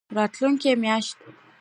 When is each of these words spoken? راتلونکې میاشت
راتلونکې 0.17 0.71
میاشت 0.81 1.17